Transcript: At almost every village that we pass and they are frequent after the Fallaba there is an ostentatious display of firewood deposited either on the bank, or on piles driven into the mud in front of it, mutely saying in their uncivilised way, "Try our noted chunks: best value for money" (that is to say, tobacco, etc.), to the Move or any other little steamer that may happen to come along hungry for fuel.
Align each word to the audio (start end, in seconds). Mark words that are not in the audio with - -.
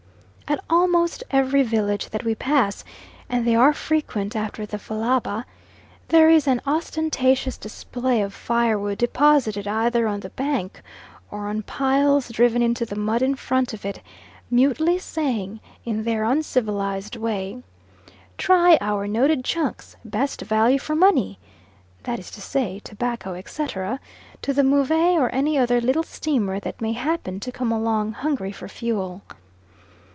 At 0.51 0.59
almost 0.69 1.23
every 1.31 1.63
village 1.63 2.09
that 2.09 2.25
we 2.25 2.35
pass 2.35 2.83
and 3.29 3.47
they 3.47 3.55
are 3.55 3.71
frequent 3.71 4.35
after 4.35 4.65
the 4.65 4.77
Fallaba 4.77 5.45
there 6.09 6.29
is 6.29 6.45
an 6.45 6.61
ostentatious 6.67 7.57
display 7.57 8.21
of 8.21 8.33
firewood 8.33 8.97
deposited 8.97 9.65
either 9.65 10.09
on 10.09 10.19
the 10.19 10.29
bank, 10.31 10.81
or 11.29 11.47
on 11.47 11.61
piles 11.63 12.27
driven 12.27 12.61
into 12.61 12.85
the 12.85 12.97
mud 12.97 13.21
in 13.21 13.35
front 13.35 13.71
of 13.73 13.85
it, 13.85 14.01
mutely 14.49 14.99
saying 14.99 15.61
in 15.85 16.03
their 16.03 16.25
uncivilised 16.25 17.15
way, 17.15 17.63
"Try 18.37 18.77
our 18.81 19.07
noted 19.07 19.45
chunks: 19.45 19.95
best 20.03 20.41
value 20.41 20.79
for 20.79 20.95
money" 20.95 21.39
(that 22.03 22.19
is 22.19 22.29
to 22.31 22.41
say, 22.41 22.81
tobacco, 22.83 23.35
etc.), 23.35 24.01
to 24.41 24.51
the 24.51 24.65
Move 24.65 24.91
or 24.91 25.29
any 25.33 25.57
other 25.57 25.79
little 25.79 26.03
steamer 26.03 26.59
that 26.59 26.81
may 26.81 26.91
happen 26.91 27.39
to 27.39 27.53
come 27.53 27.71
along 27.71 28.11
hungry 28.11 28.51
for 28.51 28.67
fuel. 28.67 29.21